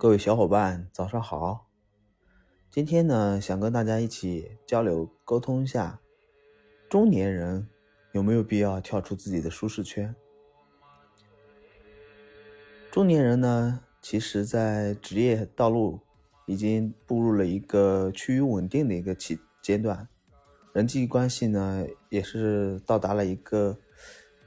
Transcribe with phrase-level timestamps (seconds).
[0.00, 1.68] 各位小伙伴，早上好！
[2.70, 6.00] 今天呢，想跟大家一起交流沟通一下，
[6.88, 7.68] 中年人
[8.12, 10.16] 有没有必要跳出自己的舒适圈？
[12.90, 16.00] 中年人呢，其实在职业道路
[16.46, 20.08] 已经步入了一个趋于稳定的一个起阶段，
[20.72, 23.76] 人际关系呢，也是到达了一个，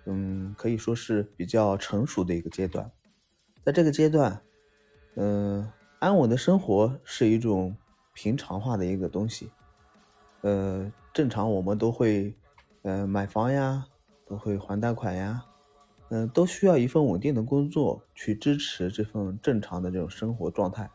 [0.05, 2.91] 嗯，可以说是比较成熟的一个阶段，
[3.63, 4.41] 在这个阶段。
[5.15, 7.75] 嗯，安稳的生活是一种
[8.13, 9.51] 平常化的一个东西。
[10.41, 12.35] 呃，正常我们都会，
[12.81, 13.85] 呃，买房呀，
[14.25, 15.45] 都会还贷款呀，
[16.09, 20.89] 嗯，都需要一份稳定的工作去支持这份正常的这种生活状态。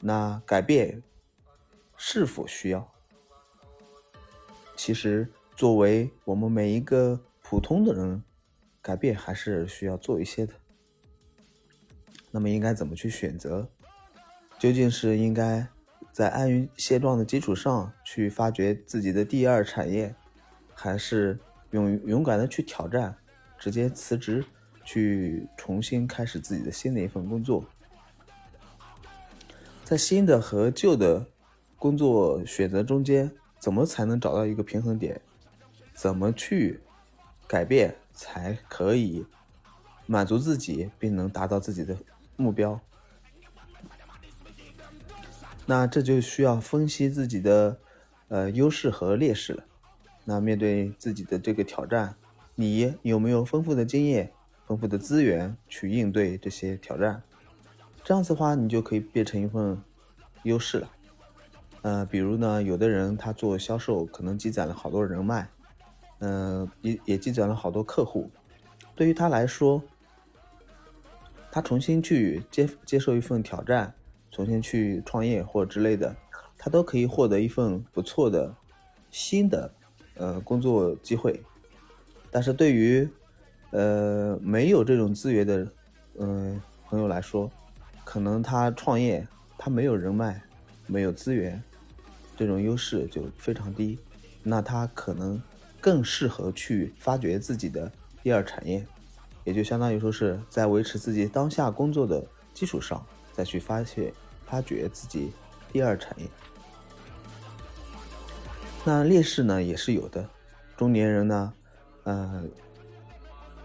[0.00, 1.02] 那改变
[1.96, 2.88] 是否需要？
[4.74, 8.24] 其实，作为我们每一个普通的人，
[8.80, 10.54] 改变还是需要做一些的。
[12.32, 13.68] 那么应该怎么去选择？
[14.58, 15.66] 究竟是应该
[16.12, 20.14] 在安于现状的基础上去发掘自己的第二产业，
[20.74, 21.38] 还是
[21.70, 23.14] 勇勇敢的去挑战，
[23.58, 24.44] 直接辞职
[24.84, 27.64] 去重新开始自己的新的一份工作？
[29.84, 31.26] 在新的和旧的
[31.76, 35.20] 工作选择中间，怎么才能找到一个平衡点？
[35.92, 36.80] 怎么去
[37.46, 39.26] 改变才可以
[40.06, 41.94] 满足自己，并能达到自己的？
[42.36, 42.80] 目标，
[45.66, 47.78] 那这就需要分析自己的
[48.28, 49.64] 呃优势和劣势了。
[50.24, 52.14] 那面对自己的这个挑战，
[52.54, 54.32] 你有没有丰富的经验、
[54.66, 57.22] 丰富的资源去应对这些挑战？
[58.04, 59.80] 这样子的话，你就可以变成一份
[60.42, 60.90] 优势了。
[61.82, 65.48] 呃，比如呢，有的人他做销售，可能积攒了好多人脉，
[66.20, 68.30] 嗯，也也积攒了好多客户，
[68.96, 69.82] 对于他来说。
[71.54, 73.92] 他重新去接接受一份挑战，
[74.30, 76.16] 重新去创业或之类的，
[76.56, 78.54] 他都可以获得一份不错的
[79.10, 79.70] 新的
[80.14, 81.42] 呃工作机会。
[82.30, 83.06] 但是对于
[83.70, 85.70] 呃没有这种资源的
[86.18, 87.50] 嗯朋友来说，
[88.02, 90.42] 可能他创业他没有人脉，
[90.86, 91.62] 没有资源，
[92.34, 93.98] 这种优势就非常低。
[94.42, 95.40] 那他可能
[95.82, 97.92] 更适合去发掘自己的
[98.22, 98.86] 第二产业。
[99.44, 104.12] 也就相当于说是在维持自己当下工作的基础上，再去发现、
[104.46, 105.32] 发掘自己
[105.72, 106.26] 第二产业。
[108.84, 110.28] 那劣势呢也是有的，
[110.76, 111.52] 中年人呢，
[112.04, 112.44] 呃，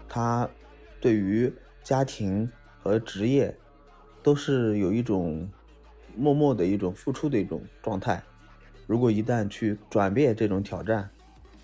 [0.08, 0.48] 他
[1.00, 1.52] 对于
[1.82, 2.50] 家庭
[2.82, 3.56] 和职业
[4.22, 5.48] 都是有一种
[6.16, 8.22] 默默的一种付出的一种状态。
[8.86, 11.10] 如果一旦去转变这种挑战，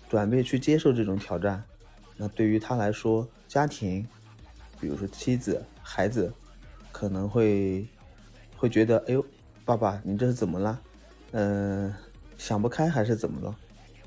[0.09, 1.63] 转变去接受这种挑战。
[2.17, 4.07] 那对于他来说，家庭，
[4.79, 6.31] 比如说妻子、孩子，
[6.91, 7.87] 可能会
[8.57, 9.25] 会觉得，哎呦，
[9.63, 10.81] 爸爸，你这是怎么了？
[11.31, 11.93] 嗯，
[12.37, 13.55] 想不开还是怎么了？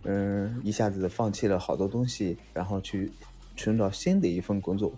[0.04, 3.12] 嗯，一下子放弃了好多东西，然后去
[3.56, 4.92] 寻找新的一份工作。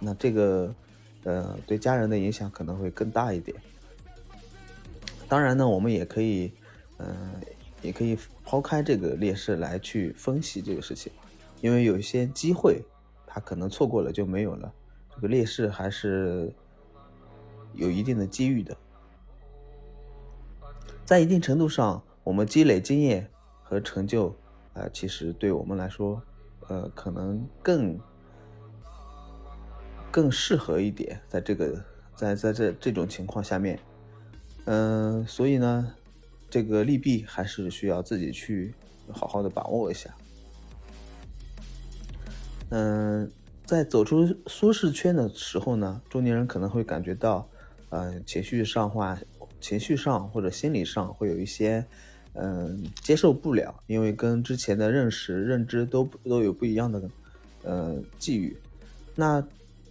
[0.00, 0.74] 那这个，
[1.22, 3.56] 呃，对家人的影响可能会更大一点。
[5.28, 6.52] 当然呢，我们也可以，
[6.98, 7.34] 嗯，
[7.80, 11.10] 也可以抛开这个劣势来去分析这个事情。
[11.60, 12.82] 因为有一些机会，
[13.34, 14.72] 他可能错过了就没有了。
[15.12, 16.54] 这个劣势还是
[17.72, 18.76] 有一定的机遇的。
[21.04, 23.28] 在一定程度上，我们积累经验
[23.64, 24.28] 和成就，
[24.72, 26.22] 啊，其实对我们来说，
[26.68, 27.98] 呃，可能更
[30.12, 31.20] 更适合一点。
[31.26, 31.84] 在这个
[32.14, 33.80] 在在这这种情况下面，
[34.66, 35.92] 嗯，所以呢，
[36.48, 38.72] 这个利弊还是需要自己去
[39.10, 40.14] 好好的把握一下。
[42.76, 43.30] 嗯，
[43.64, 47.48] 在走出舒适圈的时候呢，中年人可能会感觉到，
[47.90, 49.16] 呃，情绪上话，
[49.60, 51.86] 情绪上或者心理上会有一些，
[52.32, 57.00] 嗯，接受不了，因为跟之前的认识、认知都都有不一样的，
[57.62, 58.56] 呃，际遇。
[59.14, 59.40] 那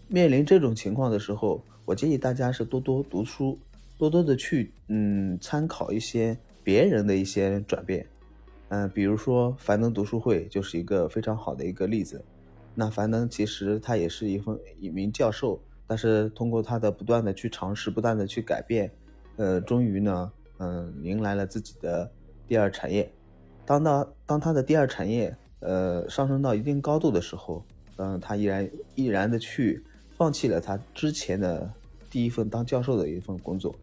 [0.10, 3.58] 面临这种情况的时候，我建议大家是多多读书，
[3.98, 8.06] 多多的去，嗯，参考一些别人的一些转变，
[8.68, 12.22] 嗯，比如说樊登读书会就是一个非常好的一个例子。
[12.76, 18.90] 那樊登其实他也是一份一名教授，但是通过他的不断的去尝试，不断的去改变，
[19.36, 22.12] 呃，终于呢，嗯，迎来了自己的
[22.48, 23.12] 第二产业。
[23.64, 27.64] 当到当他的第二产业，呃，上升到一定高度的时候，
[27.98, 29.84] 嗯，他依然毅然的去
[30.18, 31.72] 放弃了他之前的
[32.10, 33.76] 第一份当教授的一份工作。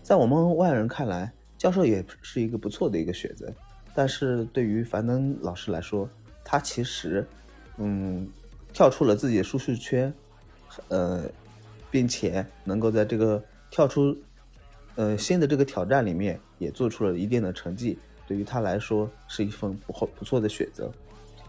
[0.00, 3.52] 在我们外人看来，教授也是一个不错的一个选择，
[3.96, 6.08] 但是对于樊登老师来说，
[6.44, 7.26] 他其实。
[7.78, 8.28] 嗯，
[8.72, 10.12] 跳出了自己的舒适圈，
[10.88, 11.24] 呃，
[11.90, 14.16] 并且能够在这个跳出
[14.96, 20.90] 呃新的这个挑战里面，也做出了一定的成绩，对于他来说是一份不不错的选择。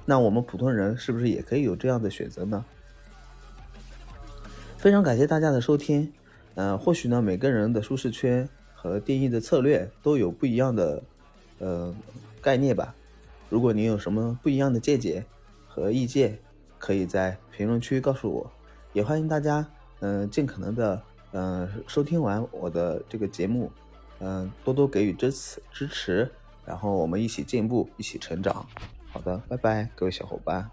[0.06, 2.64] 那我们普通人是不是也可以有这样的选择呢？
[4.78, 6.12] 非常感谢大家的收听。
[6.56, 11.02] 嗯，或许呢，每个人的舒适圈和定义的策略都有不一样的
[11.60, 11.94] 呃
[12.42, 12.94] 概念吧。
[13.50, 15.24] 如果您有什么不一样的见解
[15.80, 16.38] 和意见，
[16.78, 18.52] 可以在评论区告诉我。
[18.92, 19.66] 也欢迎大家
[20.02, 23.72] 嗯尽可能的嗯收听完我的这个节目，
[24.20, 26.30] 嗯多多给予支持支持，
[26.66, 28.66] 然后我们一起进步，一起成长。
[29.12, 30.70] 好的，拜拜，各位小伙伴。